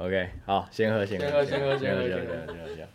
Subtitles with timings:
[0.00, 2.92] OK，好，先喝，先先喝先喝先喝先先喝先喝先喝。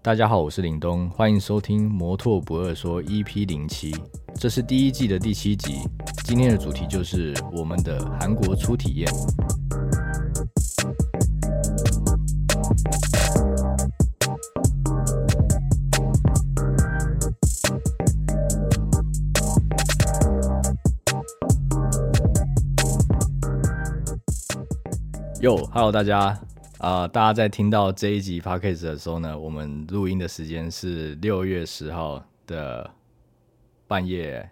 [0.00, 3.94] 大家好，我是林东，欢迎收听《摩托不二说》EP 零七，
[4.36, 5.80] 这是第一季的第七集。
[6.24, 9.12] 今天的主题就是我们的韩国初体验。
[25.42, 26.40] 哟，Hello，大家
[26.78, 32.88] 啊、大家在听到这一集 Podcast 的时候呢，我们录音的时间是六月十号的
[33.88, 34.48] 半夜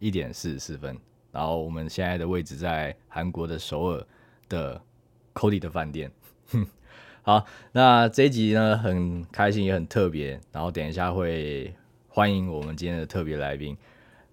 [0.00, 0.98] 一点四十四分，
[1.32, 4.06] 然后我们现在的位置在韩国的首尔
[4.46, 4.78] 的
[5.32, 6.12] Cody 的饭店。
[7.22, 11.74] 好，那这一集呢很开心也很特别，然后等一下会
[12.06, 13.74] 欢迎我们今天的特别来宾。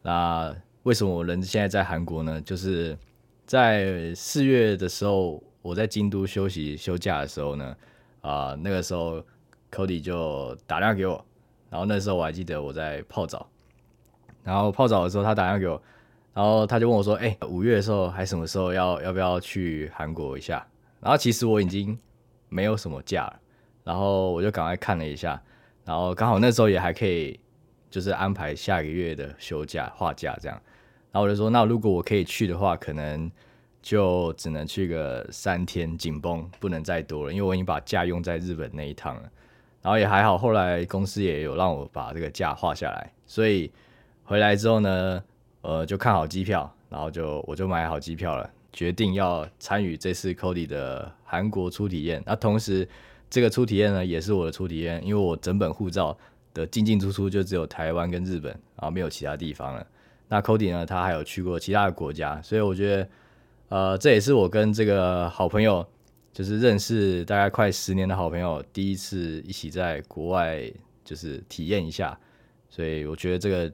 [0.02, 0.53] 那
[0.84, 2.41] 为什么我人现在在韩国呢？
[2.41, 2.98] 就是
[3.45, 7.76] 在四月的时候，我在京都休息休假的时候呢，
[8.22, 9.24] 啊、那个时候
[9.72, 11.23] Cody 就打电话给我，
[11.70, 13.48] 然后那时候我还记得我在泡澡，
[14.44, 15.81] 然后泡澡的时候他打电话给我，
[16.34, 20.66] 然后他就问我说：“哎、五月的时候还什么时候要要不要去韩国一下？”
[21.00, 21.98] 然后其实我已经
[22.50, 23.40] 没有什么假了，
[23.84, 25.42] 然后我就赶快看了一下，
[25.86, 27.40] 然后刚好那时候也还可以，
[27.90, 30.62] 就是安排下个月的休假画假这样。
[31.12, 33.30] 然后我就说，那如果我可以去的话，可能
[33.82, 39.24] 就只能去个三天，紧绷，不能再多了，因为我已经把假用在日本那一趟了。
[39.82, 43.72] 然后也还好，后来公司也有让我把这个假画下来，所以
[44.24, 45.24] 回来之后呢，
[45.62, 52.22] 呃，就看好机票，然后就我就买好机票了，决定要参与这次 Cody 的韩国初体验。
[52.28, 52.88] 那同时，
[53.28, 56.16] 这个初体验呢，也是我的初体验，因为我整本护照
[56.54, 59.88] 的进进出出就只有台湾跟日本，然后没有其他地方了。
[60.28, 63.09] 那 Cody 呢，他还有去过其他的国家，所以我觉得，
[63.72, 65.86] 呃，这也是我跟这个好朋友，
[66.33, 70.69] 就是认识大概快十年的好朋友，第一次一起在国外
[71.05, 72.19] 就是体验一下，
[72.69, 73.72] 所以我觉得这个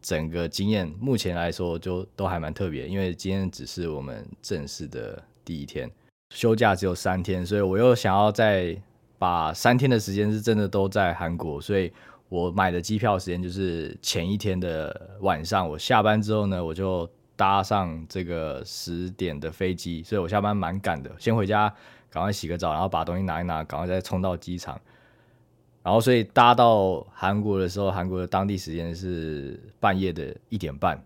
[0.00, 5.90] 整个经验目前来说就都还蛮特别，因为今天只是我们正式的第一天，
[6.32, 8.80] 休假只有三天，所以我又想要再
[9.18, 11.92] 把三天的时间是真的都在韩国，所以
[12.28, 21.74] 我买的机票时间就是前一天的晚上，我下班之后呢，我就搭上这个十点的飞机，所以我下班蛮赶的，先回家
[22.10, 24.78] 赶快洗个澡，然后把东西拿一拿，赶快再冲到机场。
[25.82, 31.02] 然后，所以搭到韩国的时候，韩国的当地时间是半夜的一点半，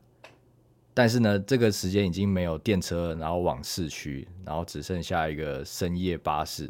[0.93, 6.65] 但是呢，这个时间已经没有电车，然后往市区，然后只剩下一个深夜巴士。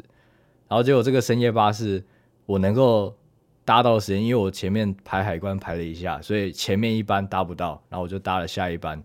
[0.67, 2.03] 然后结果这个深夜巴士
[2.45, 3.15] 我能够
[3.63, 9.03] 搭到的时间，因为我前面排海关排了一下，所以前面一班搭不到，然后我就搭了下一班，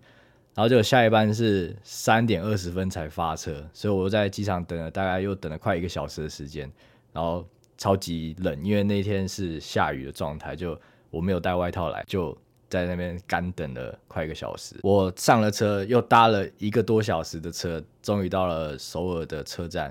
[0.61, 6.71] 然后就下一班是三点二十分才发车，所以我又在机场等了大概又等了快一个小时的时间，
[7.15, 7.43] 然后
[7.79, 10.79] 超级冷，因为那天是下雨的状态，就
[11.09, 12.37] 我没有带外套来，就
[12.69, 14.77] 在那边干等了快一个小时。
[14.83, 19.85] 我上了车，又搭了一个多小时的车，终于到了首尔的车站，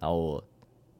[0.00, 0.44] 然后我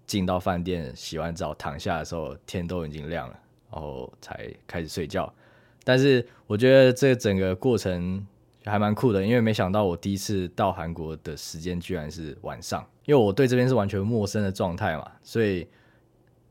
[0.06, 3.36] 进到饭店洗完澡躺下的时候，天都已经亮了，
[3.72, 5.34] 然后才开始睡觉。
[5.82, 8.24] 但是我觉得这整个过程
[8.68, 15.66] 还蛮酷的，因为没想到我第一次到韩国的时间居然是晚上，因为我对这边是完全陌生的状态嘛，所以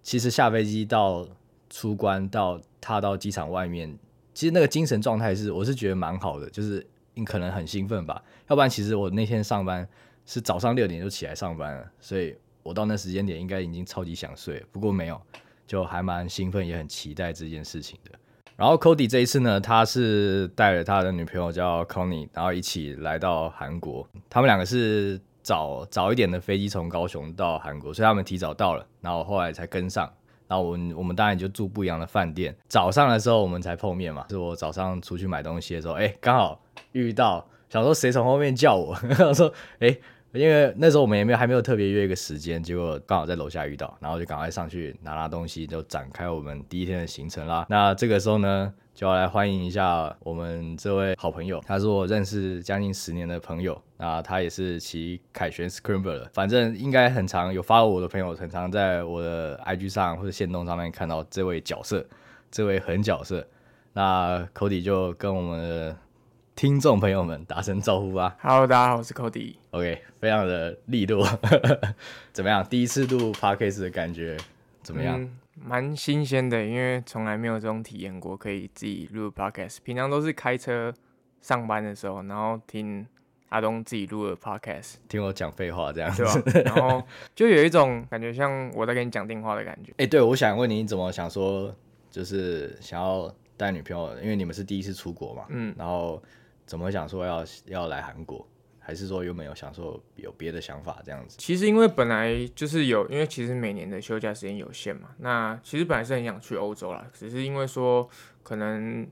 [0.01, 1.28] 其实下飞机到
[1.69, 3.97] 出关到踏到机场外面，
[4.33, 9.88] 其实那个精神状态是我是觉得蛮好的，就是你可能很兴奋吧，要不然其实我那天上班
[10.25, 15.22] 是早上六点就起来上班了，所以我到那时间点应该已经超级想睡，不过没有，
[15.66, 18.11] 就还蛮兴奋，也很期待这件事情的。
[18.57, 24.07] 然后 Cody 这一次呢，他是带了他的女朋友叫 Connie，然后一起来到韩国。
[24.28, 30.12] 他们两个是早早一点的飞机从高雄到韩国，所以他们提早到了，然后后来才跟上。
[30.47, 32.56] 然后我们我们当然就住不一样的饭店。
[32.67, 36.59] 早上的时候我们才碰面嘛，是我早上出去买东西的时候，哎，刚好
[36.94, 38.97] 遇到，想说谁从后面叫我，
[39.28, 39.96] 我说哎。
[40.38, 47.66] 因为那时候我们也没有还没有特别约一个时间，结果刚好在楼下遇到，然后就赶快上去拿拿东西，就展开我们第一天的行程啦。
[47.70, 62.06] 那这个时候呢，就要来欢迎一下我们这位好朋友，他是我认识将近十年的朋友，那他也是骑凯旋 Scramble 的，反正应该很常有发我的朋友，很常在我的 IG 上或者线动上面看到这位角色，
[62.52, 63.47] 这位狠角色。
[63.94, 65.97] 那 Cody 就跟我们的
[66.58, 68.36] 听众朋友们打声招呼吧。
[68.42, 69.54] Hello，大家好，我是 Cody。
[69.70, 71.24] OK，非常的利落，
[72.34, 72.66] 怎么样？
[72.68, 74.36] 第一次录 Podcast 的感觉
[74.82, 75.22] 怎么样？
[75.22, 79.78] 嗯，蛮新鲜的，因为从来没有这种体验过，可以自己录 podcast。
[79.84, 80.92] 平常都是开车
[81.42, 83.06] 上班的时候，然后听
[83.50, 86.64] 阿东自己录的 podcast，听我讲废话这样子对。
[86.64, 86.72] 吧？
[86.74, 87.04] 然后
[87.36, 89.94] 就有一种感觉像我在跟你讲电话的感觉。
[90.04, 91.72] 哎、对，我想问你，你怎么想说，
[92.09, 96.20] 就是想要带女朋友，因为你们是第一次出国嘛，嗯，然后
[96.67, 98.46] 怎么想说要要来韩国，
[98.78, 101.37] 还是说有没有想说有别的想法这样子？
[101.40, 108.08] 其实因为本来就是有，因为其实每年的休假时间有限嘛，那其实本来是很想去欧洲啦，只是因为说
[108.43, 109.08] 可能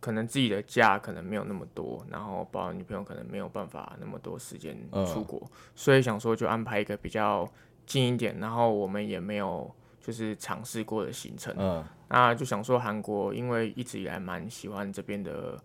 [0.00, 5.40] 可能自己的假可能没有那么多，然后包括女朋友可能没有办法那么多时间嗯出国，
[5.74, 7.48] 所以想说就安排一个比较
[7.86, 11.84] 近一点，然后我们也没有就是尝试过的行程，嗯。
[12.10, 15.62] 那就想说韩国，因为一直以来蛮喜欢这边的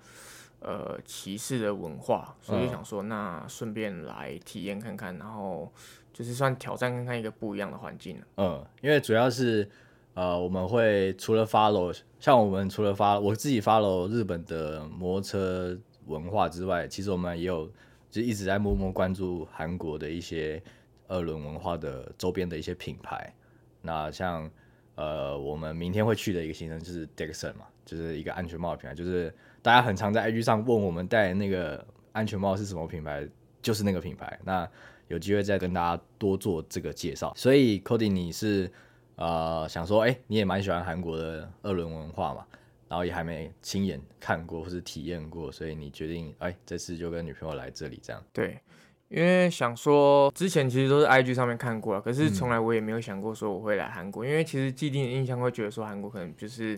[0.64, 5.72] 呃歧视的文化，所以就想说那顺便来体验看看，然后
[6.12, 8.24] 就是算挑战看看一个不一样的环境了。
[8.38, 9.70] 嗯，因为主要是
[10.14, 17.70] 呃，我们会除了 follow，像我们除了发我自己 follow 日本的摩托车文化之外，其实我们也有
[18.10, 20.62] 就一直在默默关注韩国的一些
[21.08, 23.34] 二轮文化的周边的一些品牌。
[23.82, 24.50] 那像
[24.96, 29.34] 呃，我们明天会去的一个行程就是 Dixon 嘛，就是一个安全帽的品牌，就是
[29.64, 33.28] 大家很常在 IG 上问我们戴那个安全帽是什么品牌，
[33.62, 34.38] 就是那个品牌。
[34.44, 34.70] 那
[35.08, 37.34] 有机会再跟大家多做这个介绍。
[37.36, 38.70] 所以 Cody 你是
[39.16, 42.46] 呃想说，哎、你也蛮喜欢韩国的二轮文化嘛，
[42.90, 48.22] 然后也还没亲眼看过或是体验过，所以你决定哎、这次就跟女朋友来这里这样。
[48.34, 48.60] 对，
[49.08, 56.78] 因为想说之前其实都是 IG 上面看过了，可是从来我也没有想过说我会来韩国，因为其实既定的印象会觉得说韩国可能就是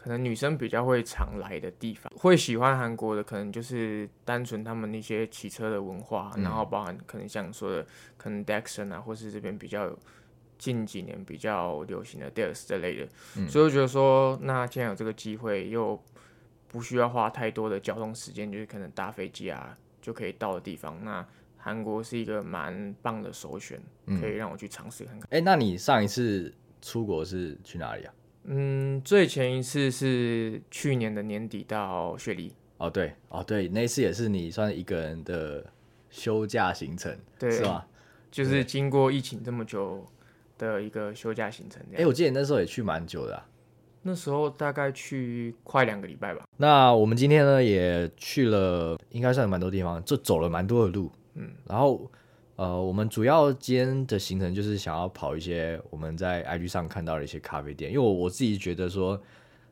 [0.00, 7.86] 可能女生比较会常来的地方，会喜欢韩国的可能就是单纯他们那些骑车的文化，然后包含可能像你说的
[8.16, 9.94] 可能 Dexon 啊，或是这边比较
[10.56, 16.02] 近几年比较流行的 Dex 这类的，所以我觉得说那既然有这个机会又。
[16.72, 21.04] 不需要花太多的交通时间，就是可能搭飞机啊就可以到的地方。
[21.04, 21.26] 那
[21.56, 23.82] 韩国是一个蛮棒的首选，
[24.20, 25.26] 可以让我去尝试看看。
[25.30, 28.14] 哎、那你上一次出国是去哪里啊？
[28.52, 35.64] 嗯，最前一次是去年的年底到雪梨，哦，对，哦对，那一次也是你算一个人的
[36.10, 37.86] 休假行程，对是吧？
[38.28, 40.04] 就是经过疫情这么久
[40.58, 42.08] 的一个休假行程这哎、样。
[42.08, 43.46] 我记得你那时候也去蛮久的、啊。
[44.02, 46.42] 那时候大概去快两个礼拜吧。
[46.56, 51.12] 那我们今天呢也去了，应该算蛮多地方，就走了蛮多的路。
[51.34, 52.10] 嗯，然后
[52.60, 59.18] 呃，我们主要今天的行程就是想要跑一些我们在 IG 上看到的一些咖啡店，因为我我自己觉得说，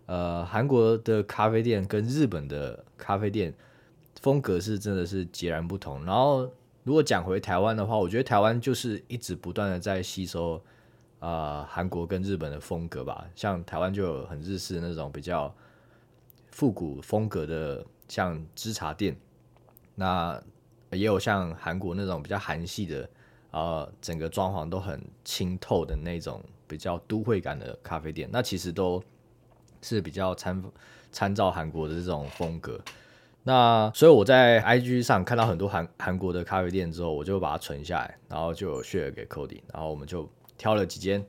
[0.07, 3.53] 呃，韩国的咖啡店跟日本的咖啡店
[4.23, 6.03] 风格是真的是截然不同。
[6.07, 6.51] 然后
[6.83, 10.59] 如果讲回台湾的话，我觉得台湾就是一直不断的在吸收。
[11.19, 15.55] 呃，韩国跟日本的风格吧，像台湾就有很日式那种比较
[16.53, 19.15] 复古风格的，像芝茶店，
[19.95, 20.43] 那
[20.91, 23.09] 也有像韩国那种比较韩系的，
[23.51, 29.03] 呃，整个装潢都很清透的那种比较都会感的咖啡店，那其实都
[29.83, 30.63] 是比较参
[31.13, 32.81] 参照韩国的这种风格。
[33.45, 41.25] 那所以我在 IG 上看到很多韩韩国的咖啡店之后，我就把它存下来，然后就有 share 给 Cody，然后我们就挑了几间，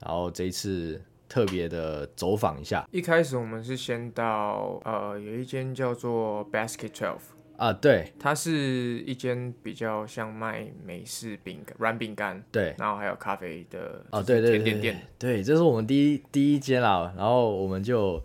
[0.00, 7.18] 然后这一次特别的走访一下一开始我们是先到呃有一间叫做 Basket Twelve，
[7.56, 15.06] 啊，对它是一间比较像卖美式饼干、软饼干，对，然后还有咖啡的哦，对对对对甜点店。
[15.18, 18.22] 对，这是我们第一第一间啦，然后我们就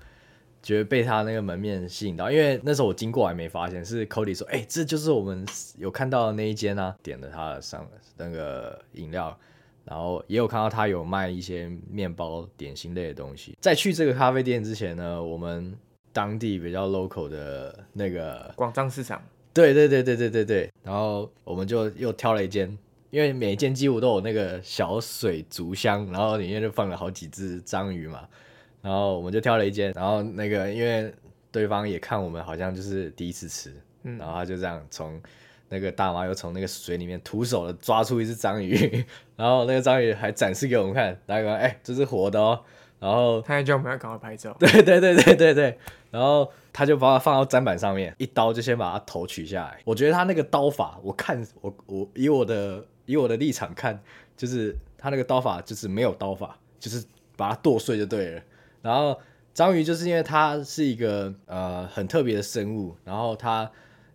[0.61, 5.45] 觉得被他那个门面吸引到，因为那时候我经过还没发现，是 Cody 说，哎、这就是我们
[5.77, 9.35] 有看到的那一间啊，点了他的上那个饮料，
[9.85, 13.57] 然后也有看到他有卖一些面包、点心类的东西。
[13.61, 15.75] 在去这个咖啡店之前呢，我们
[16.13, 19.21] 当地比较 local 的那个广藏市场，
[19.53, 22.77] 对对对对对对对，然后我们就又挑了一间，
[23.09, 28.27] 因为每一间几乎都有那个小水族箱，然后里面就放了好几只章鱼嘛，
[28.81, 31.13] 然后我们就挑了一间，然后那个因为
[31.51, 34.17] 对方也看我们好像就是第一次吃，嗯。
[34.17, 35.21] 然后他就这样从
[35.69, 39.05] 那个大妈又从那个水里面徒手的抓出一只章鱼，
[39.37, 42.59] 然后那个章鱼还展示给我们看，然后说哎这是活的哦，
[43.01, 44.55] 然后他还叫我们要赶快拍照。
[44.59, 45.79] 对对对对对对，
[46.11, 49.81] 然后他就把它放到砧板上面，一刀就先把它头取下来。
[49.85, 53.99] 我觉得他那个刀法，我看我我以我的以我的立场看，
[54.37, 57.03] 就是他那个刀法就是没有刀法，就是
[57.35, 58.41] 把它剁碎就对了。
[58.83, 59.19] 然后
[59.51, 63.69] 章鱼就是因为它是一个呃很特别的生物，然后它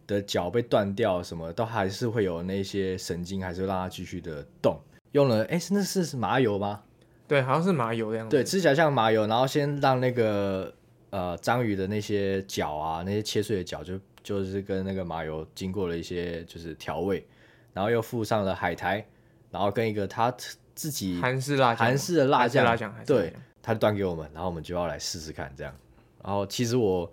[0.07, 4.79] 的脚被断掉，什么都还是会有那些神经，还是让它继续的动。
[5.11, 6.83] 用了哎，那是是麻油吗？
[7.29, 8.37] 对，好像是麻油的样子。
[8.37, 10.73] 对，吃起来像麻油，然后先让那个
[11.11, 17.27] 呃章鱼的那些脚啊，那些切碎的脚就就是跟那个麻油经过了一些就是调味，
[17.73, 19.05] 然后又附上了海苔，
[19.51, 20.35] 然后跟一个他
[20.75, 25.75] 自己韩式辣酱，韩式的辣酱，对，他就端给我们，然后我们就要来试试看这样。
[26.23, 27.11] 然后其实我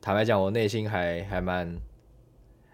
[0.00, 1.76] 坦白讲，我内心还还蛮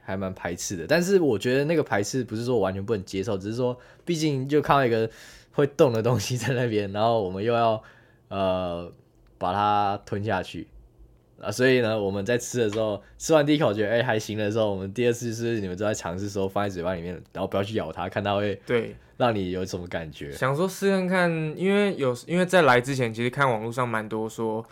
[0.03, 5.11] 还蛮排斥的，但是我觉得那个排斥不是说完全不能接受，只是说毕竟就看到一个
[5.57, 7.83] 会动的东西在那边，然后我们又要
[8.29, 8.93] 呃
[9.39, 10.69] 把它吞下去。
[11.41, 20.31] 啊，所以呢，我们在吃的时候，吃完第一口觉得哎、还行的时候，我们第二次是你们都在尝试的时候放在嘴巴里面，然后不要去咬它，看它会对，让你有什么感觉。
[20.33, 24.65] 想说试看看，因为有因为在来之前，其实看网络上蛮多说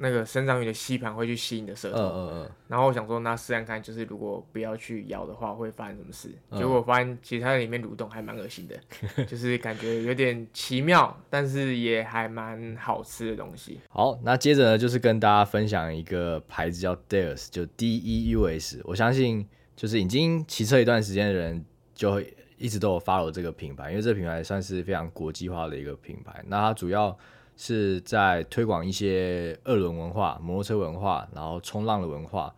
[0.00, 6.28] 那个生长鱼的吸盘会去吸你的舌头，嗯嗯嗯，然后我想说那试看看，就是如果不要去咬的话，会发生什么事？
[6.50, 8.78] 嗯结果我发现其实它在里面蠕动还蛮恶心的，
[9.26, 13.80] 就是感觉有点奇妙，但是也还蛮好吃的东西。
[13.88, 18.80] 好，那接着呢，就是跟大家分享一个牌子叫 Deus，就 D E U S。
[18.84, 21.64] 我相信就是已经骑车一段时间的人，
[21.94, 26.44] 就会一直都有 follow 这个品牌，因为这个品牌算是非常国际化的一个品牌。
[26.46, 27.16] 那它主要
[27.60, 32.54] 是在推广一些二轮文化、摩托车文化，然后冲浪的文化，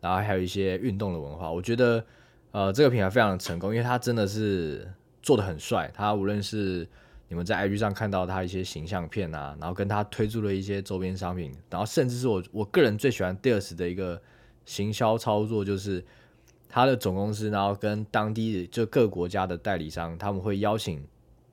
[0.00, 1.50] 然后还有一些运动的文化。
[1.50, 2.02] 我觉得
[2.52, 4.88] 呃这个品牌非常成功，因为它真的是
[5.20, 5.90] 做的很帅。
[5.92, 6.88] 它无论是
[7.26, 14.22] 你们在 IG 上看到它一些形象片啊，然后跟它推出了一些周边商品，然后甚至是我我个人最喜欢 Deus 的一个
[14.64, 16.04] 行销操作，就是
[16.68, 21.04] 它的总公司，然后跟当地的就各国家的代理商，他们会邀请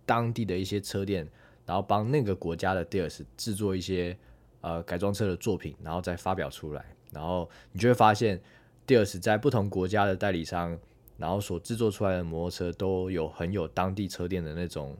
[0.06, 1.28] 当地的一些车店，
[1.66, 4.18] 然后帮那个国家的 Dears 制作一些
[4.62, 8.42] 呃改装车的作品，然后再发表出来，然后你就会发现
[8.88, 10.78] ，Dears 在不同国家的代理商，
[11.18, 14.98] 然后所制作出来的摩托车都有很有当地车店的那种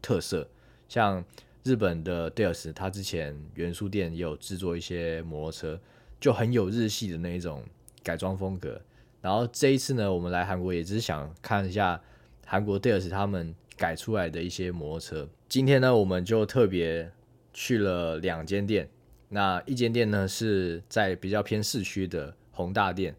[0.00, 0.48] 特色，
[0.88, 1.24] 像
[1.64, 5.80] 日本的 Dears，它之前元素店也有制作一些摩托车，
[6.20, 7.64] 就很有日系的那一种
[8.02, 8.80] 改装风格。
[9.20, 12.00] 然后这一次呢，我们来韩国也只是想看一下
[12.44, 15.28] 韩国 Dears 他们改出来的一些摩托车。
[15.48, 17.10] 今天呢，我们就特别
[17.52, 18.88] 去了两间店，
[19.28, 23.12] 那一间店呢是在比较偏市区的宏大店，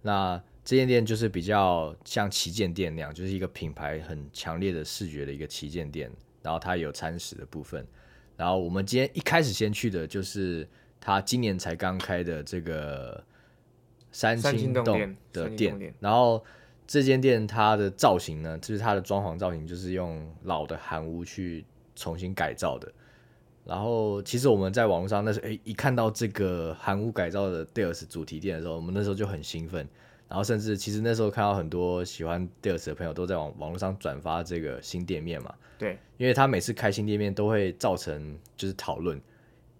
[0.00, 7.86] 那这间店就是比较像旗舰店那样，就是一个品牌很强烈的视觉的一个旗舰店，然后它有餐食的部分。
[8.38, 10.66] 然后我们今天一开始先去的就是
[10.98, 13.22] 它今年才刚开的这个
[14.12, 16.42] 三三清洞的店店，然后
[16.86, 21.64] 这间店它的造型呢，就是它的装潢造型，就是用老的韩屋去
[21.94, 22.92] 重新改造的。
[23.64, 29.88] 然后其实我们在网络上那时候，哎，一看到这个韩屋改造的 Deus 主题店的时候，我们那时候就很兴奋。
[30.28, 39.20] 然后甚至其实那时候看到很多喜欢 Deus 的朋友都在网网络上转发这个新店面嘛，对，因为他每次开新店面都会造成就是讨论，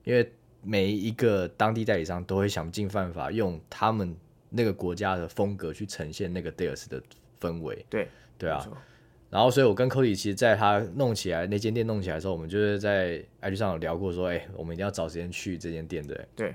[0.04, 0.32] 因为
[0.62, 4.16] 每一个当地代理商都会想尽办法用他们
[4.50, 7.02] 那个国家的风格去呈现那个 Deus 的
[7.40, 7.84] 氛围。
[7.90, 8.66] 对，对啊
[9.28, 16.26] 然后所以我跟 Cody 其实在他弄起来那间店弄起来的时候，我们就是在 IG 上有聊过说，哎、我们一定要找时间去这间店的。
[16.36, 16.54] 对，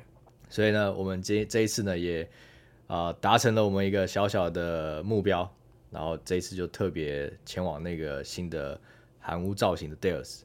[0.50, 2.24] 所以呢，我们这这一次呢也
[2.88, 5.48] 啊、呃达成了我们一个小小的目标，
[5.91, 8.79] 然后这一次就特别前往那个新的
[9.19, 10.41] 韩屋造型的 Deus。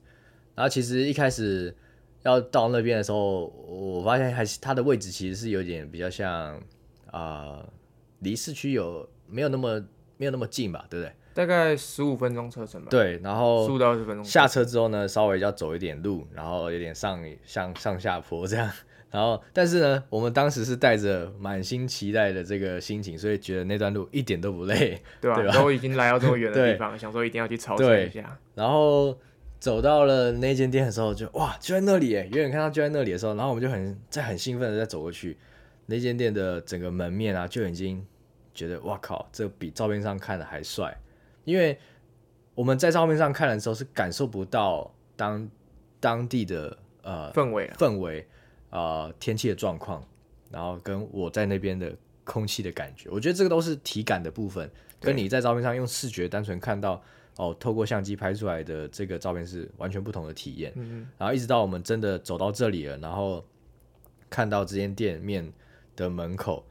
[0.57, 1.75] 然后其实一开始
[2.25, 6.61] 要到那边的时候，我发现还是它的位置其实是有点比较像
[7.17, 7.65] 啊，
[8.21, 9.83] 离、市区有没有那么
[10.17, 11.13] 没有那么近吧，对不对？
[11.33, 14.25] 大概十五分钟车程吧，对，然后十五到二十分钟。
[14.25, 18.71] 下车之后呢，稍微要走一点路，然后有点上上上下坡这样。
[19.09, 25.01] 然后，但是呢，我们当时是带着满心期待的这个心情，所以觉得那段路一点都不累。
[25.23, 28.37] 对吧、都已经来到这么远的地方，想说一定要去朝圣一下。
[28.55, 29.17] 然后
[29.59, 32.29] 走到了那间店的时候就，哇，就在那里耶！
[32.33, 35.39] 远远看到就在那里的时候，然后我们就很在很兴奋的在走过去，
[35.87, 38.05] 那间店的整个门面啊，就已经
[38.53, 40.97] 觉得哇靠，这比照片上看的还帅，
[41.45, 41.79] 因为
[42.55, 45.49] 我们在照片上看的时候是感受不到当
[46.01, 48.27] 当地的呃氛围啊，氛围、
[48.71, 50.07] 呃天气的状况，
[50.51, 57.01] 然后跟我在那边的空气的感觉，我觉得这个都是体感的部分，跟你在照片上用视觉单纯看到
[57.37, 60.73] 哦，透过相机拍出来的这个照片是完全不同的体验。
[60.75, 63.45] 嗯，然后一直到我们真的走到这里了，然后
[64.31, 65.53] 看到这间店面
[65.97, 66.65] 的门口，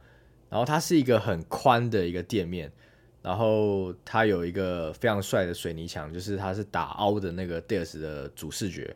[0.48, 2.72] 然后它是一个很宽的一个店面，
[3.20, 8.94] 然后它有一个非常帅的水泥墙，就是它是打凹的那个 Deus 的主视觉，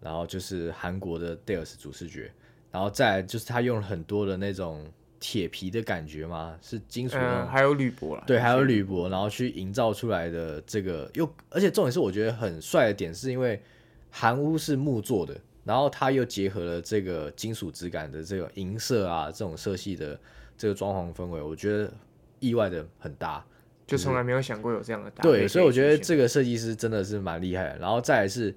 [0.00, 2.30] 然后就是韩国的 Deus 主视觉，
[2.70, 4.86] 然后再来就是它用了很多的那种
[5.18, 13.62] 铁皮的感觉嘛，是金属嗯，还有铝箔啦，对，还有铝，铝箔，然后去营造出来的这个又，而且重点是我觉得很帅的点，是因为
[14.10, 20.18] 韩屋是木做的，然后它又结合了这个金属质感的这个银色啊这种色系的
[20.56, 21.92] 这个装潢氛围，我觉得
[22.40, 23.44] 意外的很搭。
[23.86, 27.78] 就从来没有想过有这样的搭配对，所以我觉得这个设计师真的是蛮厉害的。
[27.78, 28.54] 然后再来是，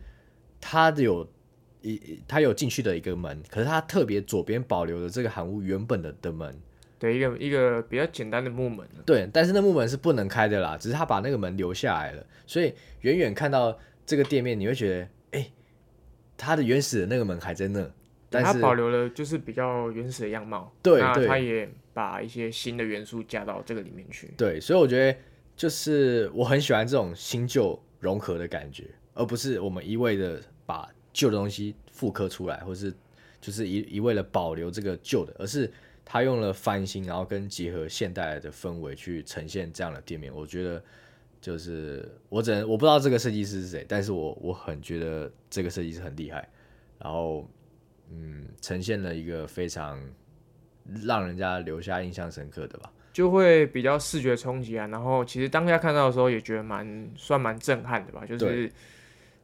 [0.62, 1.28] 他有
[1.82, 6.58] 一它有进去的一个门，可是它特别左边保留了这个韩屋原本的的门，
[6.98, 15.10] 对一个一个比较简单的木门啊对，但是那木门是不能开的啦，只是他把那个门留下来了，所以远远看到这个店面，你会觉得，哎、
[16.38, 17.92] 它的原始的那个门还在那，
[18.30, 24.32] 但是它保留了就是比较原始的样貌，对对它也把一些新的元素加到这个里面去。
[24.38, 25.20] 对，所以我觉得
[25.56, 32.94] 就是我很喜欢这种新旧融合的感觉，而不是我们一味的把旧的东西复刻出来，或是
[33.42, 35.72] 就是一一味的保留这个旧的，而是
[36.06, 40.32] 他用了翻新，然后跟结合现代的氛围去呈现这样的店面。
[40.34, 40.84] 我觉得
[41.40, 46.48] 就是我只能我不知道这个设计师是谁，但是我我很觉得这个设计师很厉害，
[47.00, 47.50] 然后
[48.10, 50.02] 嗯，呈现了一个非常
[51.06, 52.92] 让人家留下印象深刻的吧。
[53.14, 58.72] 就会比较视觉冲击啊，然后其实当下看到的时候也觉得蛮算蛮震撼的吧，就是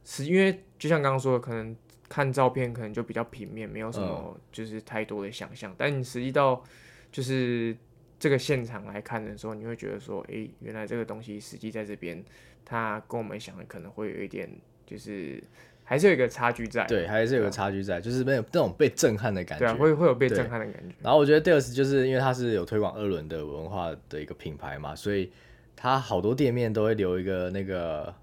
[0.03, 1.75] 是因为就像刚刚说的，可能
[2.07, 6.63] 看照片可能就比较平面，没有什嗯么就是太多的想象，但你实际到
[7.11, 7.75] 就是
[8.23, 12.23] 这个现场来看的时候，你会觉得说，诶，原来这个东西实际在这边，
[12.63, 14.49] 它跟我们想的可能会有一点
[14.85, 15.43] 就是
[15.83, 19.65] 还是有一个差距在，对，还是有个差距在，就是没有那种被震撼的感觉。
[19.65, 25.29] 对啊，会会有被震撼的感觉，然后我觉得 Deus 就是因为它是有推广二轮的文化的一个品牌嘛，所以
[25.75, 28.15] 它好多店面都会留一个那个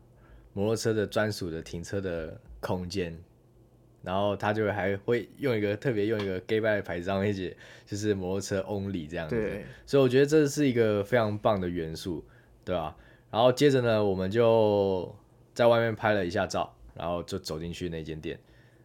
[0.54, 3.14] 摩托车的专属的停车的空间，
[4.02, 9.37] 然后他就还会用一个特别用一个 gay bye 的牌子上面写就是摩托车 only 这样子。
[9.37, 12.25] 对，所以我觉得这是一个非常棒的元素，
[12.64, 12.97] 对吧、
[13.30, 15.14] 然后接着呢，我们就
[15.54, 18.38] 在外面拍了一下照，然后就走进去那间店。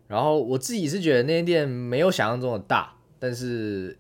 [0.08, 3.98] 然后我自己是觉得那间店没有想象中的大，但是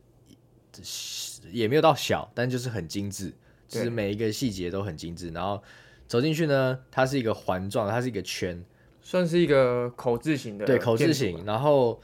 [1.51, 3.33] 也没有到小，但就是很精致，
[3.67, 5.29] 就是每一个细节都很精致。
[5.29, 5.63] 然后
[6.07, 8.63] 走进去呢，它是一个环状，它是一个圈，
[9.05, 11.45] 算是一个口字形的对，口字建筑形。
[11.45, 12.01] 然后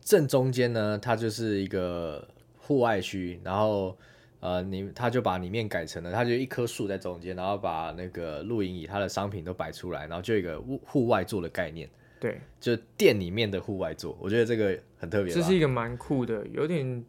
[0.00, 2.24] 正中间呢，它就是一个
[2.56, 3.98] 户外区，然后
[4.38, 11.90] 呃，你他就把里面改成了，它就一棵树在中间，然后把那个露营椅它的商品都摆出来，然后就一个户户外做的概念，
[12.20, 15.34] 对，就店里面的户外做，我觉得这个很特别。
[15.34, 17.04] 这是一个蛮酷的，有点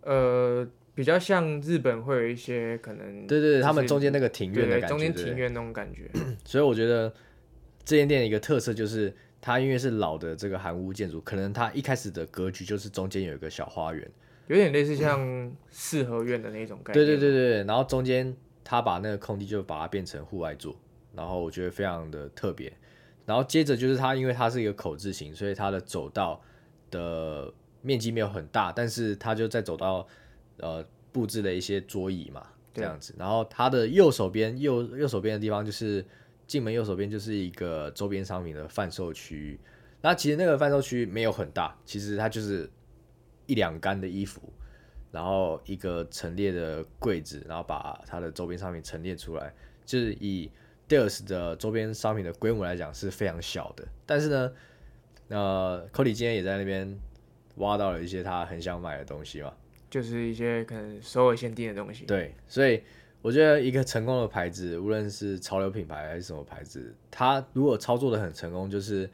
[0.00, 6.10] 呃比较像日本会有一些可能对对对，他们中间那个庭院的感觉，庭院那种感觉，
[6.42, 7.12] 所以我觉得
[7.86, 14.10] 这间店的一个特色就是，它因为是老的这个韩屋建筑，可能它一开始的格局就是中间有一个小花园。
[14.48, 17.06] 有点类似像四合院的那种概念。
[17.06, 20.76] 对对对对，对然后中间他把那个空地就把它变成户外做，
[21.14, 22.72] 然后我觉得非常的特别。
[23.24, 26.40] 然后接着就是它，因为它是一个口字形，所以它的走道
[26.90, 30.06] 的面积没有很大，但是它就在走道
[30.58, 33.14] 呃布置了一些桌椅嘛，这对样子。
[33.18, 36.04] 然后它的右手边右右手边的地方就是
[36.46, 39.58] 进门右手边就是一个周边商品的贩售区域。
[40.02, 42.70] 那其实那个贩售区没有很大，其实它就是
[43.46, 44.52] 一两杆的衣服，
[45.10, 49.52] 然后一个陈列的柜子，然后把它的周边商品陈列出来，
[49.84, 50.50] 就是以
[50.88, 53.86] Deus 的周边商品的规模来讲是非常小的。
[54.04, 54.52] 但是呢，
[55.28, 56.96] 呃，Cody 今天也在那边
[57.56, 59.52] 挖到了一些他很想买的东西嘛。
[59.88, 62.04] 就是一些可能首尔限定的东西。
[62.04, 62.82] 对，所以
[63.26, 69.10] 我觉得一个成功的牌子，无论是潮流品牌还是什么牌子，它如果操作的很成功，就是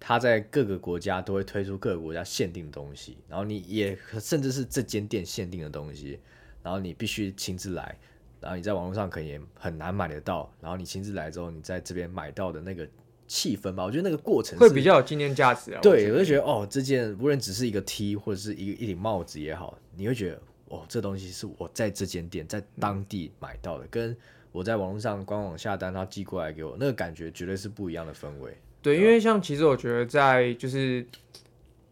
[0.00, 6.18] 它在各个国家都会推出各个国家限定的东西，然后你也甚至是这间店限定的东西，
[6.64, 7.96] 然后你必须亲自来，
[8.40, 12.84] 然后你在网络上可能也很难买得到，然后你亲自来之后，你在这边买到的那个
[13.28, 15.78] 气氛吧，我觉得那个过程会比较有纪念价值啊。
[15.80, 20.42] 对，我我就觉得哦，这件无论只是一个 T 或者是一一顶帽子也好，你会觉得
[20.74, 24.16] 哦，这东西是我在这间店在当地买到的，跟
[24.50, 28.56] 我在网络上官网下单，他寄过来给我，那个感觉绝对是不一样的氛围。
[28.82, 31.06] 对，因为像其实我觉得在就是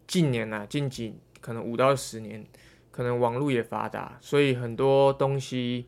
[0.08, 2.44] 近年啊，近几可能五到十年，
[2.90, 5.86] 可能网络也发达，所以很多东西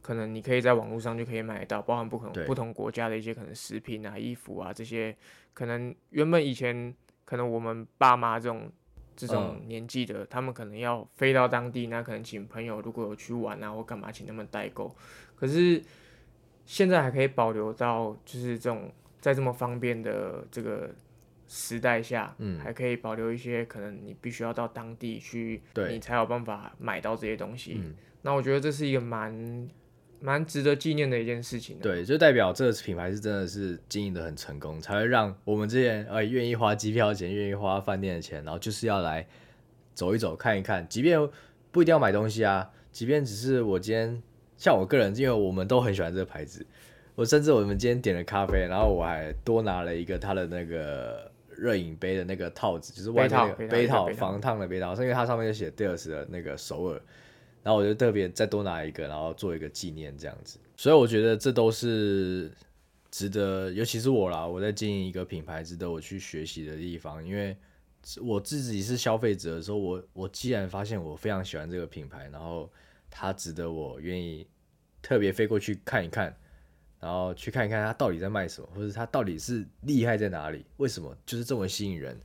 [0.00, 5.14] 可能你可以在网络上就可以买到，包含不可能不同国家的一些可能食品啊、衣服啊这些，
[5.52, 6.94] 可能原本以前
[7.26, 8.72] 可能我们爸妈这种。
[9.26, 14.94] 这种年纪的，他们可能要飞到当地，那可能请朋友如果有去玩啊或干嘛，请他们代购。
[15.36, 15.82] 可是
[16.66, 20.90] 现在还可以保留到，就是这种在这么方便的这个
[21.48, 27.74] 时代下，嗯还可以保留一些可能你必须要到当地去，对你才有办法买到这些东西。
[27.78, 29.66] 嗯那我觉得这是一个蛮
[30.20, 31.82] 蛮值得纪念的一件事情、啊。
[31.82, 39.26] 对，就代表这个品牌是真的是经营的很成功，才会让我们这些人呃愿意花机票钱，愿意花饭店的钱，然后就是要来
[39.94, 41.18] 走一走看一看，即便
[41.70, 44.22] 不一定要买东西啊，即便只是我今天
[44.56, 46.66] 像我个人，因为我们都很喜欢这个牌子，
[47.14, 57.00] 我甚至我们今天点了咖啡，然后我还多拿了一个它的那个热饮杯的那个套子，就是外面那个杯套杯套防烫的杯套，是因为它上面就写 Deals 的那个首尔，
[57.62, 60.58] 然后我就特别再多拿一个，然后做一个纪念这样子。
[60.76, 62.50] 所以我觉得这都是
[63.10, 67.24] 值得，尤其是我啦，我在经营一个品牌，值得我去学习的地方。
[67.26, 67.56] 因为
[68.22, 72.70] 我自己是消费者的时候，我我既然发现我非常喜欢这个品牌，然后
[73.10, 74.46] 它值得我愿意
[75.02, 76.34] 特别飞过去看一看，
[76.98, 82.18] 然后去看一看它到底在卖什么，或者它到底是厉害在哪里，为什么就是这么吸引人。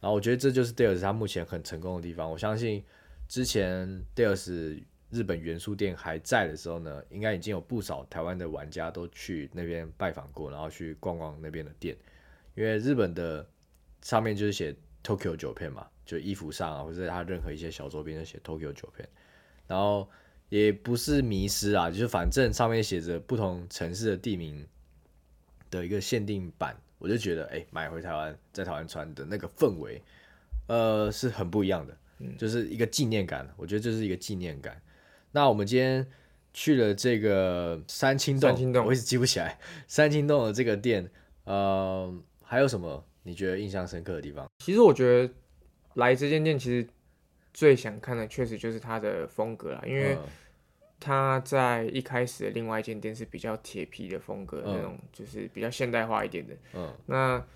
[0.00, 2.30] 然后我觉得这就是 Deals 它目前很成功的地方。
[2.30, 2.82] 我相信
[3.28, 11.96] 之前 Deals 日本元素店还在的时候呢，应该已经有不少台湾的玩家都去那边拜访过，然后去逛逛那边的店，
[12.54, 13.46] 因为日本的
[14.02, 19.08] 上面就是写 Tokyo 九片嘛，就衣服上啊，或者它任何一些小周边就写 Tokyo 九片，
[19.66, 20.08] 然后
[20.48, 24.66] 也不是迷失啊，就是反正上面写着不同城市的地名
[25.70, 30.02] 的一个限定版，我就觉得哎、买回台湾在台湾穿的那个氛围，
[30.66, 31.96] 呃，是很不一样的，
[32.36, 34.80] 就是一个纪念感，我觉得这是一个纪念感。
[35.32, 36.06] 那我们今天
[36.52, 41.08] 去了这个三清洞，三清洞我一直记不起来 三清洞的这个店，
[41.44, 44.46] 呃，还有什么你觉得印象深刻的地方？
[44.64, 45.32] 其实我觉得
[45.94, 46.88] 来这间店其实
[47.52, 50.22] 最想看的确实就是它的风格啦，因为嗯
[51.00, 56.54] 它在一开始的另外一间店是比较铁皮的风格，嗯那种就是比较现代化一点的。
[56.74, 57.46] 嗯那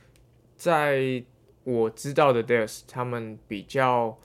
[0.57, 1.25] 在
[1.65, 4.17] 我知道的 Deus，他们比较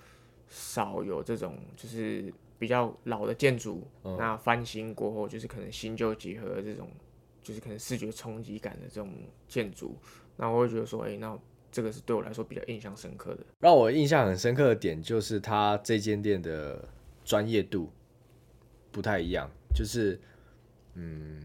[0.48, 6.90] 少有这种就是比较老的建筑，嗯那翻新过后就是可能新旧结合这种，
[7.42, 9.12] 就是可能视觉冲击感的这种
[9.48, 9.96] 建筑，
[10.36, 11.38] 那我会觉得说，哎、那
[11.72, 13.46] 这个是对我来说比较印象深刻的。
[13.60, 16.88] 让我印象很深刻的点就是它这间店的
[17.24, 17.92] 专业度
[18.92, 20.20] 不太一样，就是
[20.96, 21.44] 嗯，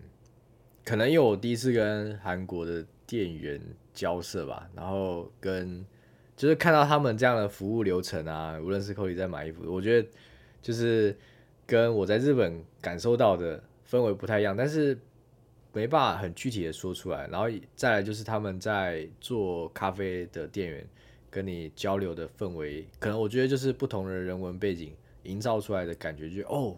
[0.85, 3.61] 可能因为我第一次跟韩国的店员
[3.93, 5.85] 交涉吧，然后跟
[6.43, 10.09] 就是看到他们这样的服务流程啊，无论是 Cody 在买衣服，我觉得
[10.61, 11.17] 就是
[11.65, 14.99] 跟我在日本感受到的氛围不太一样，但是
[15.73, 17.29] 没办法很具体的说出来。
[17.29, 20.85] 然后再来就是他们在做咖啡的店员
[21.31, 26.77] 跟你交流的氛围，可能我觉得就是不同的人文背景营造出来的感觉就，哦，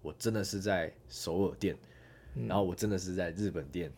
[0.00, 1.76] 我真的是在首尔店，
[2.48, 3.92] 然后我真的是在日本店。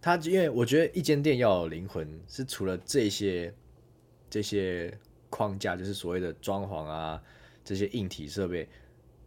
[0.00, 3.54] 他因为我觉得一间店要有灵魂，是除了这些
[4.36, 4.92] 这些
[5.30, 7.22] 框架，就是所谓的装潢啊，
[7.64, 8.68] 这些硬体设备，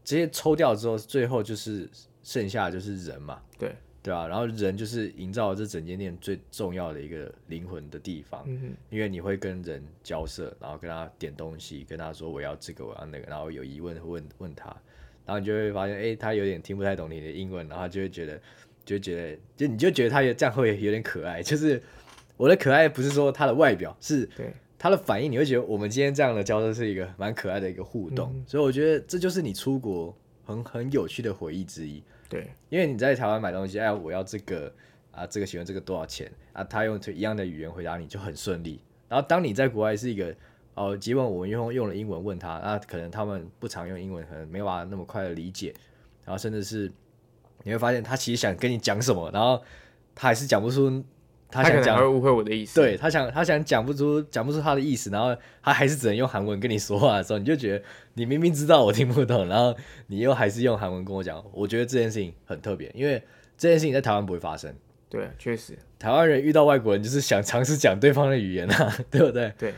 [0.04, 1.90] 这些抽掉之后，最后就是
[2.22, 14.68] 剩下的就是人嘛，对，对吧、然后人就是营造这整间店最重要的一个灵魂的地方，嗯因为你会跟人交涉，然后跟他点东西，跟他说我要这个我要那个，然后有疑问问问他，
[15.26, 18.40] 然后你就会发现，哎、他有点听不太懂你的英文，然后他就会觉得，
[18.86, 21.42] 就会觉得，就你就觉得他有这样会有点可爱。
[21.42, 21.82] 就是
[22.38, 30.16] 我的可爱不是说他的外表，是对，他的反应，你会觉得我们今天这样的交流是一个蛮可爱的一个互动，嗯所以我觉得这就是你出国
[30.46, 32.02] 很很有趣的回忆之一。
[32.30, 34.72] 对，因为你在台湾买东西，哎，我要这个
[35.12, 36.64] 啊，这个喜欢这个多少钱啊？
[36.64, 38.80] 他用一样的语言回答你就很顺利。
[39.10, 40.34] 然后当你在国外是一个
[40.76, 45.74] 哦，即便我们用用了英文问他，那可能他们不常用英文，可能没有办法那么快的理解，
[46.24, 46.90] 然后甚至是
[47.64, 49.62] 你会发现他其实想跟你讲什么，然后
[50.16, 51.04] 他还是讲不出
[51.52, 52.80] 他想讲会误会我的意思。
[52.80, 57.84] 对他想他想讲不出讲不出他的意思，然后他还是只能用韩文跟你说话的时候，你就觉得
[58.14, 59.76] 你明明知道我听不懂，然后
[60.08, 63.22] 你又还是用韩文跟我讲，我觉得这件事情很特别，因为
[63.58, 64.74] 这件事情在台湾不会发生。
[65.10, 69.52] 对，确实，台湾人遇到外国人就是想尝试讲对方的语言啊，对不对？
[69.58, 69.74] 对。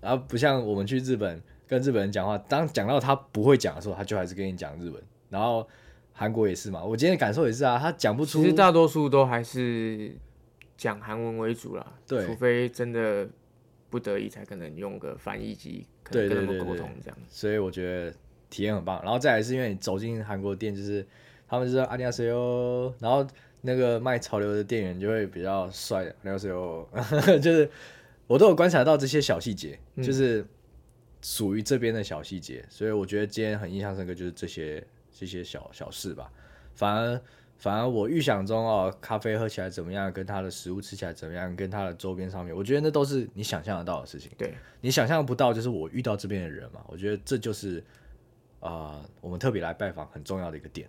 [0.00, 5.02] 然后不像我们去日本跟日本人讲话，当讲到他不会讲的时候，他就还是跟你讲日文。
[5.28, 5.66] 然后
[6.12, 10.16] 韩国也是嘛，我今天的感受也是啊，他讲不出其实大多数都还是
[10.78, 13.28] 讲韩文为主啦，对除非真的
[13.90, 17.18] 不得已才可能用个翻译机，可能对跟他们沟通这样。
[17.28, 18.14] 所以我觉得
[18.48, 19.02] 体验很棒。
[19.02, 21.04] 然后再来是因为你走进韩国店，就是
[21.48, 23.26] 他们就说阿尼亚塞哟，然后
[23.60, 26.88] 那个卖潮流的店员就会比较帅，阿尼亚塞哟，
[27.42, 27.68] 就是
[28.26, 30.46] 我都有观察到这些小细节，嗯就是
[31.20, 36.30] 属于这边的小细节，所以我觉得今天很印象深刻，就是这些这些小小事吧。
[36.74, 37.20] 反而
[37.58, 44.30] 反而我预想中哦，咖啡喝起来怎么样，跟它的食物吃起来怎么样，跟它的周边上面，我觉得那都是你想象得到的事情。
[44.38, 46.84] 对，你想象不到，就是我遇到这边的人嘛。
[46.86, 47.78] 我觉得这就是
[48.60, 50.88] 啊、呃我们特别来拜访很重要的一个点。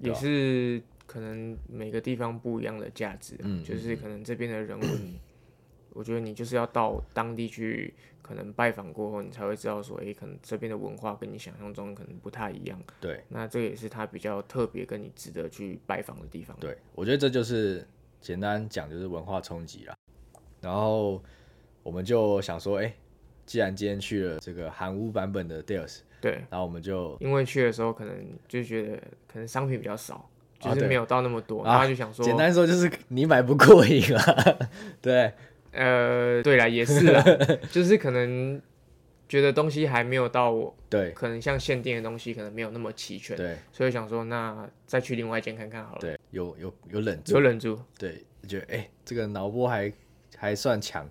[0.00, 4.90] 也啊是可能每个地方不一样的价值啊，嗯就是可能这边的人文
[5.94, 12.80] 我觉得你就是要到当地去，可能拜访过后，你才会知道说，诶，可能这边的文化跟你想象中可能不太一样。
[13.00, 16.56] 对，那这也是它比较特别跟你值得去拜访的地方。
[16.58, 17.86] 对，我觉得这就是
[18.20, 19.94] 简单讲就是文化冲击啦。
[20.60, 21.22] 然后
[21.82, 22.94] 我们就想说，哎，
[23.44, 28.14] 既然今天去了这个韩屋版本的 Deals，对，然后我们就因为去的时候可能
[28.46, 34.58] 就觉得可能商品比较少，就是对没有到那么多，啊然后就想说，简单说就是你买不过瘾啊。
[35.02, 35.34] 对
[35.72, 37.24] 呃，对啦，也是啦，
[37.72, 38.60] 就是可能
[39.28, 46.00] 觉得东西还没有到我，对可能像限定的东西可能没有那么齐全，对所以想说那再去另外一间看看好了。
[46.00, 49.92] 对，有有有忍住有，忍住，对，觉得哎、这个脑波还
[50.36, 51.08] 还算强，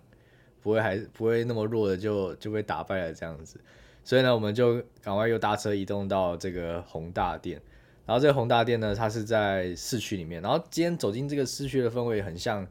[0.62, 3.60] 不会还不会那么弱的就就被打败了这样子。
[4.04, 7.62] 所以呢，我们就赶快又搭车移动到这个宏大店。
[8.04, 10.42] 然后这个宏大店呢，它是在市区里面。
[10.42, 12.68] 然后今天走进这个市区的氛围很像，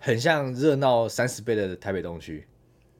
[0.00, 2.44] 很像热闹三十倍的台北东区，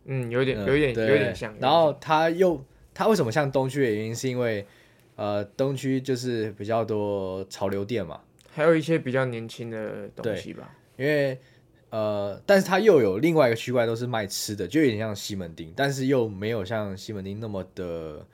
[0.05, 1.53] 嗯，有点嗯有一点对有点像。
[1.59, 2.63] 然后它又
[2.95, 4.65] 它为什么像东区的原因，是因为
[5.17, 8.21] 呃东区就是比较多潮流店嘛，
[8.53, 10.77] 还有一些比较年轻的东西吧。
[10.97, 11.39] 因为
[11.89, 18.25] 呃，但是它又有另外一个区块都是卖吃的，就有点像西门町，但是又没有像西门町那么的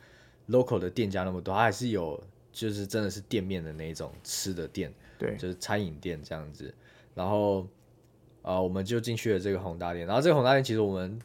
[0.49, 2.21] local 的店家那么多，它还是有
[2.53, 6.75] 就是真的是店面的那一种吃的店，对，就是餐饮店这样子。
[7.15, 7.67] 然后
[8.47, 11.19] 呃，我们就进去了这个宏大店，然后这个宏大店其实我们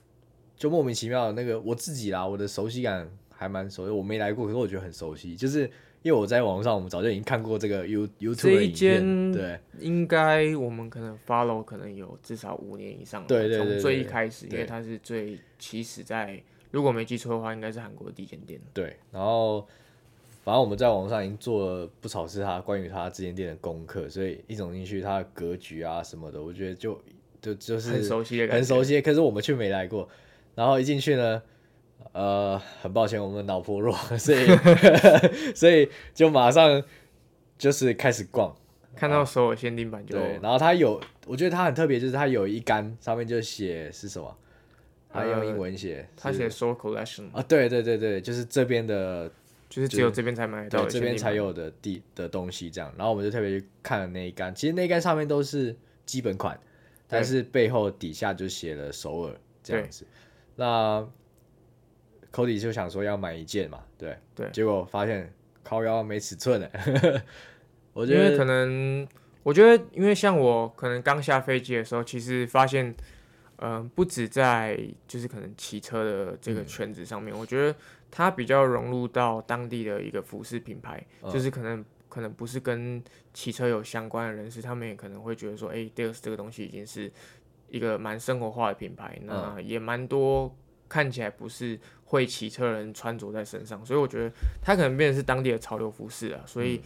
[0.55, 5.69] 就莫名其妙的那个我自己啦，我的熟悉感还蛮熟悉，我没来过，可是我觉得很熟悉，就是
[6.01, 9.59] 因为我在网络上我们早就已经看过这个 You YouTube 的影片，间对。
[9.79, 13.35] 应该我们可能 follow 可能有至少五年以上了吧。
[13.35, 18.59] 对对对对从最一开始，因为它是最起始在，如果没记错的话，应该是韩国的第一间店。
[18.73, 19.67] 对，然后
[20.43, 26.99] 反正我们在网上已经做了不少次他关于他这间店的功课，所以一走进去，它的格局啊什么的，我觉得就
[27.41, 29.01] 就就是很熟悉的感觉，很熟悉。
[29.01, 30.09] 可是我们却没来过，
[30.55, 31.41] 然后一进去呢，
[32.11, 34.45] 呃，很抱歉，我们脑波弱，所以
[35.53, 36.83] 所以就马上
[37.57, 38.55] 就是开始逛。
[38.93, 44.37] 看到所有限定版就对，然后它有，我觉得它很特别，就是它有一杆上面就写是什么，
[45.09, 49.31] 它用英文写，是他写 Soul Collection，啊，对对对对，就是这边的
[49.71, 51.33] 就是只有这边才买得到这边才。
[51.33, 52.93] 有的地的东西，这样。
[52.97, 55.73] 然后我们就特别去看了那一杆，其实那一杆上面都是
[56.05, 56.59] 基本款，
[57.07, 60.05] 但是背后底下就写了首尔这样子。
[60.57, 61.07] 那
[62.33, 67.23] Cody 就想说要买一件嘛，对对结果发现靠腰没尺寸的，
[67.93, 69.07] 我觉因为可能，
[69.43, 72.93] 我觉得，因为像我可能刚下飞机的时候，其实发现，
[73.57, 77.75] 嗯、不止在就是可能骑车的这嗯个圈子上面，我觉得
[78.11, 81.31] 它比较融入到当地的一个服饰品牌，嗯。
[81.31, 83.01] 就是可能可能不是跟
[83.33, 87.09] 骑车有相关的人士，他们也可能会觉得说，哎、d a l s 这个东西已经是
[87.69, 89.65] 一个蛮生活化的品牌，那嗯。
[89.65, 90.53] 也蛮多
[90.89, 96.81] 看起来不是会骑车的人穿着在身上，所以我觉得它可能变成是当地的潮流服饰啊，所以。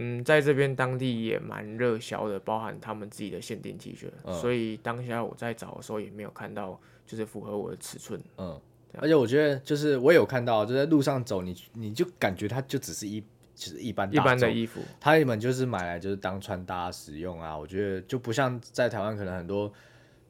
[0.00, 4.32] 嗯，在这边当地也蛮热销的，包含他们自己的限定 T 恤，嗯。
[4.34, 8.22] 所以当下我在找的时候也没有看到就是符合我的尺寸。
[8.36, 8.60] 嗯，
[8.94, 13.20] 而且我觉得就是我有看到，就在路上走，你你就感觉它就只是一
[13.54, 19.72] 就是一般一般的衣服，他们就是买来就是当穿搭使用啊，我觉得就不像在台湾可能很多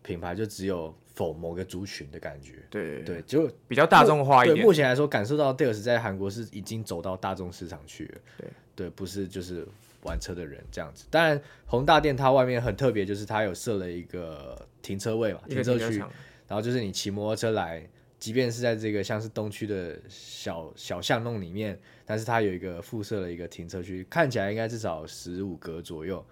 [0.02, 2.54] 品牌就只有否某个族群的感觉。
[2.70, 4.66] 对对对，就比较大众化一对点。
[4.66, 8.18] 目前来说，感受到 Deals 在韩国是已经走到大众市场去了。
[8.38, 9.66] 对对，不是就是
[10.04, 11.04] 玩车的人这样子。
[11.10, 15.98] 当然，宏大店它外面很特别，就是它有设了一个停车位嘛，停车区，
[16.46, 17.86] 然后就是你骑摩托车来，
[18.18, 26.24] 即便是在这个像是东区的小小巷弄里面，但是它有一个附设了一个停车区，看起来应该至少十五格左右，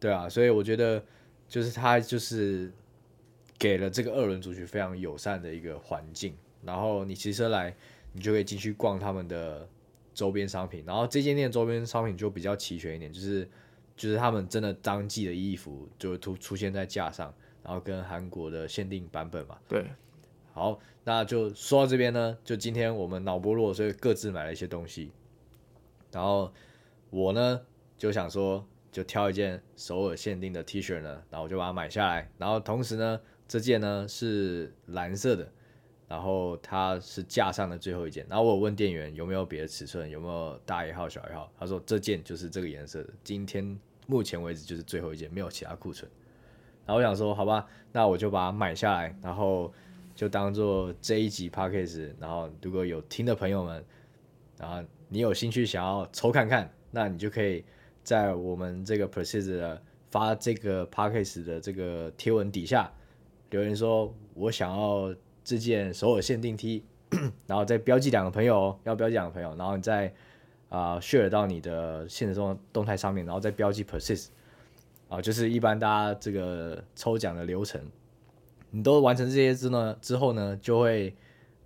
[0.00, 1.02] 对啊，所以我觉得
[1.48, 2.70] 就是它就是
[3.58, 7.74] 给了这个二轮族群非常友善的一个环境，然后你骑车来，
[8.12, 9.68] 你就可以进去逛他们的
[10.12, 13.48] 周边商品，然后这间店周边商品就比较齐全一点，就是
[13.96, 17.32] 就是他们真的当季的衣服就会出出现在架上。
[17.60, 19.58] 然后跟韩国的限定版本嘛。
[19.68, 19.84] 对，
[20.58, 25.12] 好，那就说到这边呢，就今天我们脑波弱，所以各自买了一些东西。
[26.10, 26.52] 然后
[27.10, 27.60] 我呢
[27.96, 32.28] 就想说，就挑一件首尔限定的 T 恤呢，然后我就把它买下来。
[32.38, 35.48] 然后同时呢，这件呢是蓝色的，
[36.08, 38.26] 然后它是架上的最后一件。
[38.28, 46.10] 然后我问店员有没有别的尺寸，有没有大一号、小一号，他说这件就是这个颜色的，今天目前为止就是最后一件，没有其他库存。
[46.86, 49.70] 然后我想说，好吧，那我就把它买下来，然后
[50.18, 52.12] 就当做这一集 podcast。
[52.18, 53.84] 然后如果有听的朋友们，
[54.58, 57.64] 然后你有兴趣想要抽看看，那你就可以
[58.02, 62.92] 在我们这个 Precise 的发这个 podcast 的这个贴文底下
[63.50, 66.82] 留言说我想要这件首尔限定 T，
[67.46, 70.12] 然后再标记两个朋友哦，要标记两个朋友，然后你再
[70.68, 74.30] 啊、share 到你的现实中动态上面，然后再标记 persist
[75.08, 77.80] 啊，就是一般大家这个抽奖的流程，
[78.70, 81.14] 你都完成这些之呢之后呢，就会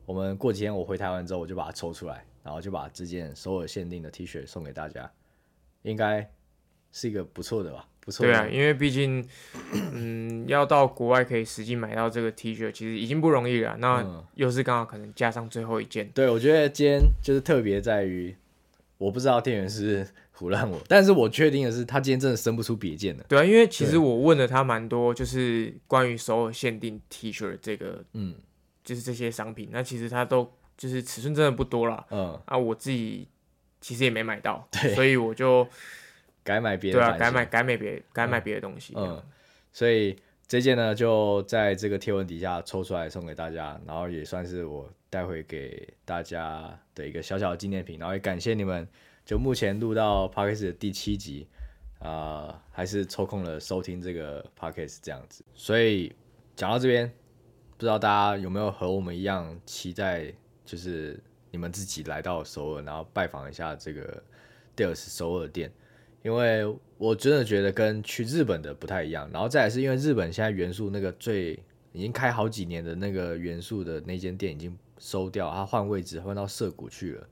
[0.07, 5.11] 我们过几天我回台湾之后，我就把它抽出来，然后就把这件首尔限定的 T 恤送给大家，
[5.83, 6.31] 应该
[6.93, 7.88] 是一个不错的吧？
[8.05, 9.25] 不错，对啊，因为毕竟，
[9.73, 13.77] 嗯，要到国外可以实际买到这个 T 恤，其实已经不容易了。
[13.79, 18.37] 那嗯又是刚好可能加上最后一件，对，我觉得今天就是特别在于，
[18.99, 23.25] 我不知道店员是胡乱我，但是我确定的是，他今天真的生不出别件了。
[23.29, 28.35] 对啊，因为其实我问了他蛮多，就是关于首尔限定 T 恤这个，嗯
[28.83, 32.05] 就是这些商品，那其实他都就是尺寸真的不多啦。
[32.11, 33.29] 嗯，啊，我自己
[33.81, 35.68] 其实也没买到，对 所以我就
[36.42, 38.95] 改买别的对啊，改买改买别改买别的东西。
[38.97, 39.23] 嗯，
[39.73, 40.16] 所以
[40.49, 48.88] 这件呢就在这个贴文底下抽出来送给大家，然后也算是我带回给大家的一个小小的纪念品，然后也感谢你们，
[49.25, 51.47] 就目前录到 p o d c a s t 的第七集，
[51.99, 55.45] 啊，还是抽空了收听这个 p o d c a s t 这样子。
[55.55, 56.13] 所以
[56.57, 57.09] 讲到这边，
[57.77, 60.33] 不知道大家有没有和我们一样期待，
[60.65, 61.19] 就是
[61.51, 64.23] 你们自己来到首尔，然后拜访一下这个
[64.77, 65.73] Deals 首尔店。
[66.25, 66.65] 因为
[66.99, 71.59] 我真的觉得跟去日本的不太一样，然后再来是因为日本现在元素那个最
[71.91, 77.27] 已经开好几年的那个元素的那间店已经收掉，它换位置换到涩谷去了，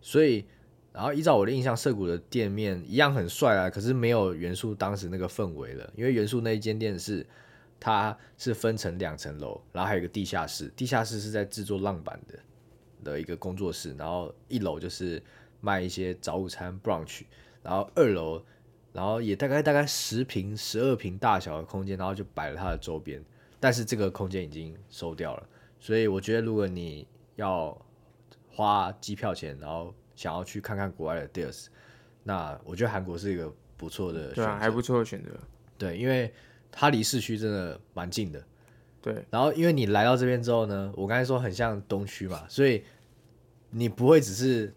[0.00, 0.44] 所以
[0.92, 7.24] 然后依照我的印象，涩谷的店面一样很帅啊，可是没有元素当时那个氛围了，因为元素那一间店是
[7.78, 12.38] 它是分成两层楼，然后还有个地下室，地下室是在制作浪板的
[13.04, 15.22] 的一个工作室，然后一楼就是
[15.60, 17.22] 卖一些早午餐 brunch。
[17.60, 18.40] 然后二楼，
[18.92, 23.22] 然后也大概大概十平、十二平大小的空间，然后就摆了它的周边，
[23.60, 25.46] 但是这个空间已经收掉了，
[25.78, 27.76] 所以我觉得如果你要
[28.48, 31.66] 花机票钱，然后想要去看看国外的 deals，
[32.24, 35.30] 那我觉得韩国是一个不错的选择，对啊，还不错的选择。
[35.78, 36.32] 对，因为
[36.72, 38.42] 它离市区真的蛮近的，
[39.00, 42.82] 对，然后因为你来到这边之后呢，我刚才说很像东区嘛，所以
[43.70, 44.74] 你不会只是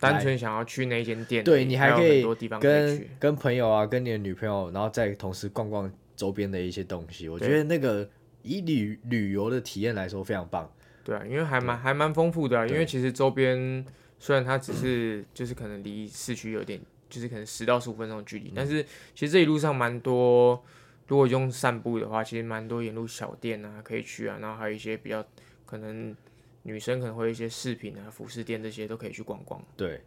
[0.00, 2.24] 单纯想要去那间店，对你还可以
[2.58, 3.06] 跟。
[3.20, 7.28] 跟朋友啊，跟你的女朋友，然后再同时逛逛周边的一些东西。
[7.28, 8.08] 我觉得那个
[8.40, 10.72] 以旅旅游的体验来说非常棒。
[11.04, 13.84] 对啊，因为还蛮还蛮丰富的、啊，因为其实周边
[14.22, 16.80] 虽然它只是就是可能离市区有点，
[17.10, 18.80] 就是可能十到十五分钟的距离，嗯但是
[19.16, 20.62] 其实这一路上蛮多，
[21.08, 25.26] 如果用散步的话，其实蛮多沿路小店啊可以去啊，然后还有一些比较
[25.66, 26.16] 可能
[26.62, 29.60] 女生可能会有一些饰品啊、服饰店这些都可以去逛逛。
[29.76, 30.00] 对，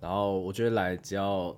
[0.00, 1.56] 然后我觉得来只要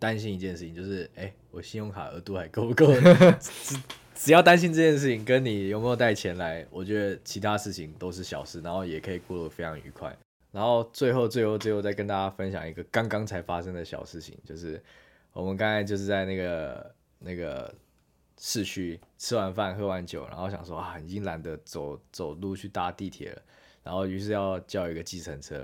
[0.00, 2.92] 担心一件事情，就是哎、我信用卡额度还够不够？
[3.38, 3.78] 只
[4.12, 10.12] 只要担心这件事情，跟你有没有带钱来，我觉得其他事情都是小事，然后也可以过得非常愉快。
[10.56, 14.82] 然后最后最后最后再跟大家分享一个刚刚才发生的小事情，就是
[15.34, 17.74] 我们刚才就是在那个那个
[18.38, 23.42] 市区吃完饭喝完酒，然后想说啊，已经懒得走走路去搭地铁了，
[23.82, 25.62] 然后于是要叫一个计程车，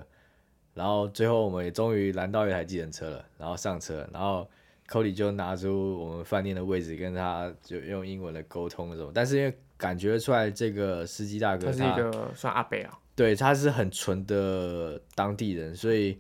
[0.75, 4.47] 然后最后我们也终于拦到一台计程车了，然后上车，然后
[4.87, 16.19] Cody 就拿出我们饭店的位置跟他就用英文的沟通什么，但是因为感觉出来这个司机大哥他是一个算阿北啊，对，他是很纯的当地人，所以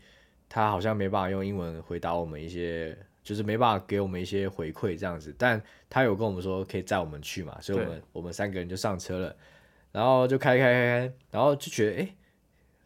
[0.48, 5.34] 他好像没办法用英文回答我们一些，就是没办法给我们一些回馈这样子。
[5.38, 9.36] 但他有跟我们说可以载我们去嘛，所以我们我们三个人就上车了，
[9.90, 12.14] 然后就开开开开，然后就觉得诶，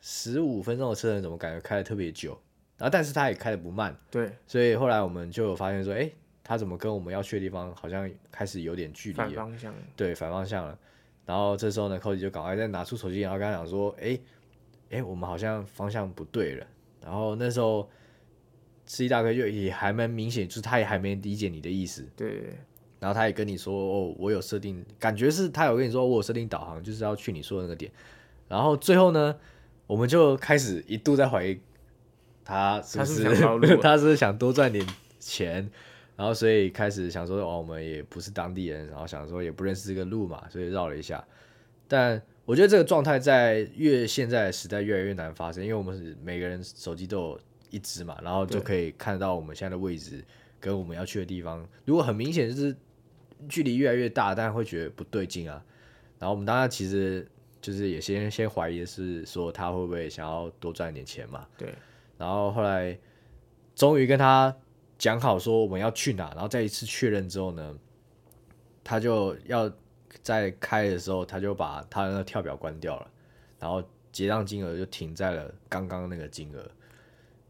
[0.00, 2.38] 十五分钟的车程怎么感觉开的特别久？
[2.78, 6.12] 然后但是他也开的不慢，对，所以后来我们就有发现说，诶，
[6.44, 9.24] 他怎么跟我们要去的地方好像开始有点距离了。
[9.24, 10.78] 反方向，对，反方向了。
[11.26, 14.18] 然后这时候呢，Cody 就赶快再拿出手机，然后跟他讲说：“哎，
[14.90, 16.66] 哎，我们好像方向不对了。”
[17.04, 17.90] 然后那时候
[18.84, 22.08] 司机大哥就也还蛮明显，就是他也还没理解你的意思。
[22.16, 22.56] 对
[23.00, 27.90] 然后他也跟你说：“哦，我有设定，感觉是他有跟你说我有设定导航，就是要去你说的那个点。”
[28.48, 29.36] 然后最后呢，
[29.88, 31.58] 我们就开始一度在怀疑
[32.44, 34.86] 他是不是 他是想多赚点
[35.18, 35.68] 钱，
[36.16, 41.22] 然后所以开始想说哦，我们也不是当地人，然后想说也不认识这个路嘛，所以绕了一下。
[41.86, 47.40] 但我觉得这个状态在越现在的时代越来越难发生，因为我们是每个人手机都有
[47.70, 50.24] 一只嘛，然后就可以看到我们现在的位置
[50.58, 51.64] 跟我们要去的地方。
[51.84, 52.74] 如果很明显就是
[53.48, 55.62] 距离越来越大，但会觉得不对劲啊。
[56.18, 57.28] 然后我们当然其实
[57.60, 61.46] 就是也先先怀疑的是说他会不会想要多赚点钱嘛。
[61.58, 61.72] 对，
[62.16, 62.98] 然后后来
[63.74, 64.56] 终于跟他
[64.98, 67.74] 讲好说我们要去哪，然后再一次确认之后呢，
[68.82, 69.70] 他就要
[70.22, 73.06] 在开的时候，他就把他的那个跳表关掉了，
[73.58, 73.82] 然后
[74.12, 76.66] 结账金额就停在了刚刚那个金额，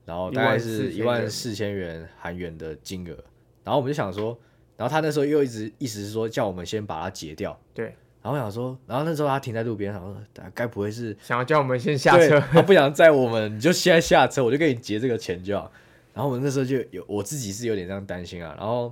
[0.04, 2.08] 然后大概是一万四千元。
[2.18, 3.14] 韩元的金额，
[3.62, 4.36] 然后我们就想说，
[4.76, 7.84] 然后他那时候又一直意思是说叫我们先把它结掉，对，
[8.20, 10.16] 然后我想说，然后那时候他停在路边，想说
[10.52, 15.70] 该不会是想要叫我们先下车，他不想载我们，你就现在下车，我就给你结这个钱就好。
[16.16, 18.90] 然后我那时候就有我自己是有点这样担心啊，然后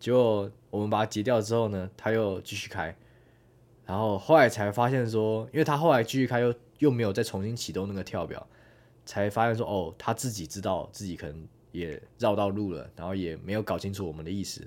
[0.00, 2.92] 结果我们把它截掉之后呢，他又继续开，
[3.86, 8.44] 然后后来才发现说，因为他后来继续开又又没有再重新启动那个跳表，
[9.06, 14.66] 才发现说哦，他自己知道自己可能也绕到路了，然后也没有搞清楚我们的意思，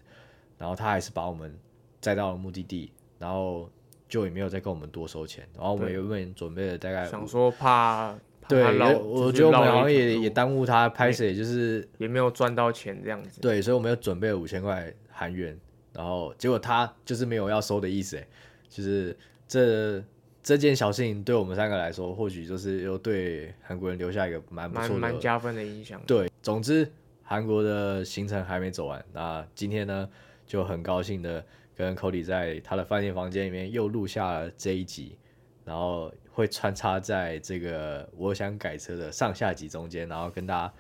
[0.58, 1.54] 然后他还是把我们
[2.00, 2.90] 载到了目的地，
[3.20, 3.70] 然后
[4.08, 8.18] 就也没有再跟我们多收钱，然后我们原本准备了大概想说怕。
[8.48, 8.64] 对，
[9.00, 13.42] 我觉得我们好像也也耽误他拍摄，就是也没有赚到钱这样子。
[13.42, 15.60] 对，所以我们又准备了五千块韩元，
[15.94, 18.28] 然后结果他就是没有要收的意思，哎，
[18.70, 19.16] 就是
[19.48, 20.04] 这
[20.42, 26.02] 这件小事情对我们三个来说，或许就是又对韩国人留下一个蛮不错的、蛮加分的印象。
[26.08, 26.90] 对，总之
[27.24, 30.08] 韩国的行程还没走完，那今天呢
[30.46, 31.44] 就很高兴的
[31.76, 35.18] 跟 Cody 在他的饭店房间里面又录下了这一集。
[35.66, 40.74] 然后会穿插在这个我想改车的上下集中间，然后跟大家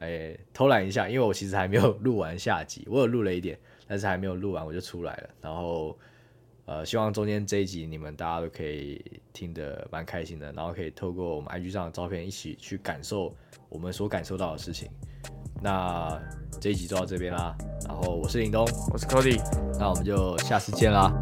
[0.00, 3.56] 诶偷懒一下，因为我其实还没有录完下集，我有录了一点，
[3.86, 5.30] 但是还没有录完我就出来了。
[5.40, 5.96] 然后
[6.64, 9.00] 呃，希望中间这一集你们大家都可以
[9.32, 13.32] 听得蛮开心的，然后可以透过我们 IG 上的照片一起去感受
[13.68, 14.90] 我们所感受到的事情。
[15.62, 16.20] 那
[16.60, 17.56] 这一集就到这边啦，
[17.86, 19.40] 然后我是林东，我是 Cody，
[19.78, 21.12] 那我们就下次见啦。